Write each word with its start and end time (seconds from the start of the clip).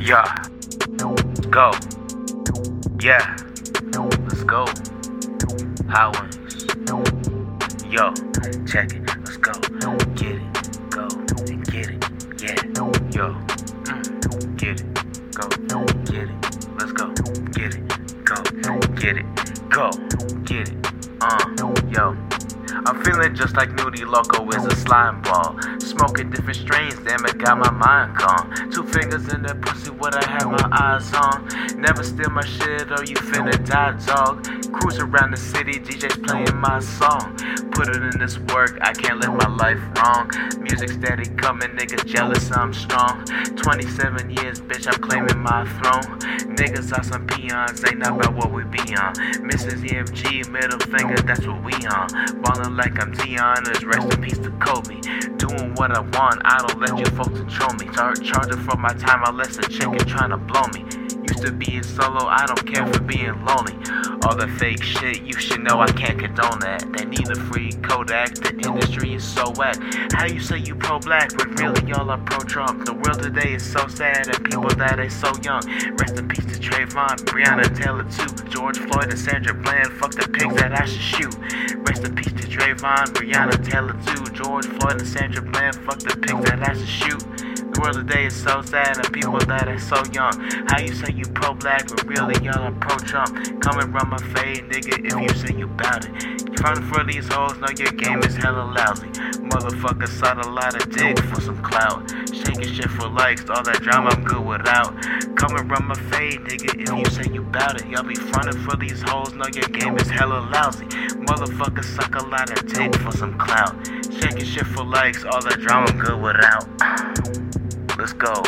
Yeah. 0.00 0.34
Go. 1.50 1.72
Yeah. 3.00 3.36
Let's 4.28 4.44
go. 4.44 4.64
Wings. 5.94 6.66
Yo, 7.88 8.12
check 8.66 8.92
it. 8.92 9.06
Let's 9.20 9.36
go. 9.36 9.52
Get 10.14 10.36
it. 10.36 10.90
Go. 10.90 11.08
And 11.46 11.64
get 11.66 11.90
it. 11.90 12.04
Yeah. 12.42 12.54
Yo. 13.12 13.34
Mm. 13.84 14.56
Get 14.56 14.80
it. 14.80 15.34
Go. 15.34 15.48
Get 16.04 16.28
it. 16.28 16.36
Let's 16.78 16.92
go. 16.92 17.06
Get 17.52 17.74
it. 17.74 18.24
Go. 18.24 18.36
Get 19.00 19.16
it. 19.18 19.26
Go. 19.70 19.90
Get 20.44 20.68
it. 20.68 20.76
Uh. 21.20 21.44
Yo. 21.90 22.33
I'm 22.86 23.02
feeling 23.04 23.34
just 23.34 23.56
like 23.56 23.70
Nudie 23.70 24.06
Loco 24.06 24.48
is 24.50 24.64
a 24.66 24.74
slime 24.76 25.22
ball. 25.22 25.56
Smoking 25.78 26.30
different 26.30 26.56
strains, 26.56 26.94
damn 26.96 27.24
it, 27.24 27.38
got 27.38 27.58
my 27.58 27.70
mind 27.70 28.16
calm. 28.16 28.52
Two 28.70 28.82
fingers 28.82 29.32
in 29.32 29.42
that 29.42 29.60
pussy, 29.62 29.90
what 29.90 30.14
I 30.14 30.28
have 30.28 30.50
my 30.50 30.68
eyes 30.72 31.12
on. 31.14 31.80
Never 31.80 32.02
steal 32.02 32.30
my 32.30 32.44
shit 32.44 32.90
or 32.90 33.04
you 33.04 33.16
finna 33.16 33.54
die, 33.64 33.92
dog. 34.06 34.44
Cruise 34.72 34.98
around 34.98 35.30
the 35.30 35.36
city, 35.36 35.78
DJ's 35.78 36.18
playing 36.18 36.56
my 36.56 36.80
song. 36.80 37.36
Put 37.72 37.88
it 37.88 38.02
in 38.02 38.18
this 38.18 38.38
work, 38.38 38.78
I 38.80 38.92
can't 38.92 39.20
live 39.20 39.34
my 39.34 39.48
life 39.48 39.80
wrong. 39.96 40.30
Music 40.60 40.90
steady 40.90 41.28
coming, 41.36 41.70
niggas 41.70 42.06
jealous, 42.06 42.50
I'm 42.52 42.72
strong. 42.72 43.24
27 43.56 44.30
years, 44.30 44.60
bitch, 44.60 44.86
I'm 44.86 45.00
claiming 45.00 45.38
my 45.38 45.64
throne. 45.78 46.18
Niggas 46.56 46.96
are 46.96 47.02
some 47.02 47.26
peons, 47.26 47.84
ain't 47.84 47.98
not 47.98 48.18
about 48.18 48.34
what 48.34 48.52
we 48.52 48.64
be 48.64 48.78
on. 48.96 49.14
Mrs. 49.50 49.84
ZFG, 49.84 50.48
middle 50.50 50.78
finger, 50.78 51.16
that's 51.22 51.46
what 51.46 51.62
we 51.64 51.72
on. 51.86 52.08
Ballin' 52.42 52.63
like 52.70 53.00
I'm 53.00 53.12
Dion, 53.12 53.70
is 53.70 53.84
rest 53.84 54.12
in 54.12 54.22
peace 54.22 54.38
to 54.38 54.50
Kobe. 54.52 55.00
Doing 55.36 55.74
what 55.74 55.92
I 55.92 56.00
want, 56.00 56.40
I 56.44 56.64
don't 56.66 56.80
let 56.80 56.98
you 56.98 57.04
folks 57.16 57.38
control 57.38 57.74
me. 57.74 57.92
Start 57.92 58.22
charging 58.22 58.60
for 58.64 58.76
my 58.76 58.88
time, 58.88 59.22
I 59.24 59.30
unless 59.30 59.58
a 59.58 59.62
chicken 59.62 59.98
trying 59.98 60.30
to 60.30 60.36
blow 60.36 60.62
me. 60.72 60.84
Used 61.28 61.42
to 61.42 61.52
being 61.52 61.82
solo, 61.82 62.26
I 62.26 62.44
don't 62.46 62.66
care 62.66 62.86
for 62.92 63.00
being 63.00 63.44
lonely. 63.44 63.74
All 64.24 64.36
the 64.36 64.48
fake 64.58 64.82
shit, 64.82 65.22
you 65.22 65.34
should 65.34 65.62
know 65.62 65.80
I 65.80 65.90
can't 65.92 66.18
condone 66.18 66.58
that. 66.60 66.84
They 66.92 67.04
need 67.04 67.28
a 67.30 67.34
free 67.34 67.72
Kodak, 67.82 68.34
the 68.34 68.50
industry 68.50 69.14
is 69.14 69.24
so 69.24 69.50
whack. 69.56 69.76
How 70.12 70.26
you 70.26 70.40
say 70.40 70.58
you 70.58 70.74
pro 70.74 70.98
black, 70.98 71.30
but 71.36 71.58
really 71.58 71.88
y'all 71.88 72.10
are 72.10 72.18
pro 72.18 72.38
Trump? 72.40 72.84
The 72.84 72.92
world 72.92 73.22
today 73.22 73.54
is 73.54 73.64
so 73.64 73.86
sad, 73.88 74.28
and 74.28 74.44
people 74.44 74.68
that 74.68 74.98
are 74.98 75.10
so 75.10 75.32
young. 75.42 75.62
Rest 75.96 76.18
in 76.18 76.28
peace 76.28 76.44
to 76.44 76.60
Trayvon, 76.60 77.16
Breonna 77.24 77.68
Taylor 77.74 78.04
too. 78.04 78.48
George 78.50 78.78
Floyd 78.78 79.10
and 79.10 79.18
Sandra 79.18 79.54
Bland, 79.54 79.92
fuck 79.92 80.12
the 80.12 80.28
pigs 80.28 80.54
that 80.56 80.78
I 80.78 80.84
should 80.84 81.00
shoot. 81.00 81.34
Rest 81.88 82.04
in 82.04 82.14
peace 82.14 82.32
to 82.32 82.46
Trayvon, 82.48 83.06
Breonna 83.16 83.56
Taylor 83.64 83.96
too. 84.04 84.24
George 84.32 84.66
Floyd 84.66 85.00
and 85.00 85.08
Sandra 85.08 85.42
Bland, 85.42 85.76
fuck 85.86 85.98
the 85.98 86.16
pigs 86.16 86.44
that 86.50 86.68
I 86.68 86.74
should 86.74 86.88
shoot. 86.88 87.43
The 87.74 87.80
world 87.80 87.96
today 88.06 88.26
is 88.26 88.36
so 88.36 88.62
sad 88.62 88.98
and 88.98 89.12
people 89.12 89.40
that 89.50 89.66
are 89.66 89.78
so 89.82 89.98
young. 90.14 90.30
How 90.70 90.78
you 90.78 90.94
say 90.94 91.12
you 91.12 91.24
pro 91.34 91.54
black, 91.54 91.88
but 91.88 92.06
really 92.06 92.38
y'all 92.38 92.62
are 92.62 92.70
pro 92.70 92.96
Trump? 92.98 93.34
Coming 93.60 93.90
run 93.90 94.10
my 94.10 94.18
fade, 94.30 94.70
nigga, 94.70 95.02
if 95.02 95.10
you 95.18 95.28
say 95.34 95.58
you 95.58 95.66
bout 95.66 96.06
it. 96.06 96.14
You 96.38 96.54
front 96.54 96.84
for 96.86 97.02
these 97.02 97.26
hoes, 97.26 97.58
know 97.58 97.66
your 97.76 97.90
game 97.98 98.20
is 98.20 98.36
hella 98.36 98.62
lousy. 98.70 99.10
Motherfucker 99.50 100.06
sought 100.06 100.46
a 100.46 100.48
lot 100.48 100.78
of 100.78 100.88
dick 100.94 101.18
for 101.26 101.40
some 101.40 101.60
clout. 101.62 102.08
Shaking 102.32 102.72
shit 102.72 102.88
for 102.90 103.08
likes, 103.08 103.42
all 103.50 103.64
that 103.64 103.82
drama 103.82 104.10
I'm 104.10 104.22
good 104.22 104.46
without. 104.46 104.94
Coming 105.34 105.66
run 105.66 105.84
my 105.84 105.98
fade, 106.14 106.46
nigga, 106.46 106.78
if 106.78 106.88
you 106.88 107.04
say 107.10 107.28
you 107.32 107.42
bout 107.42 107.80
it. 107.80 107.88
Y'all 107.88 108.04
be 108.04 108.14
frontin' 108.14 108.62
for 108.62 108.76
these 108.76 109.02
hoes, 109.02 109.34
know 109.34 109.50
your 109.52 109.66
game 109.66 109.98
is 109.98 110.08
hella 110.08 110.46
lousy. 110.54 110.86
Motherfucker 111.26 111.82
suck 111.82 112.14
a 112.14 112.24
lot 112.24 112.48
of 112.54 112.72
dick 112.72 112.94
for 113.02 113.10
some 113.10 113.36
clout. 113.36 113.74
Shaking 114.14 114.44
shit 114.46 114.66
for 114.66 114.84
likes, 114.84 115.24
all 115.24 115.42
that 115.42 115.58
drama 115.58 115.90
I'm 115.90 115.98
good 115.98 116.22
without. 116.22 117.43
Let's 118.04 118.12
go. 118.12 118.42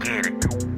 Get 0.00 0.26
it. 0.26 0.75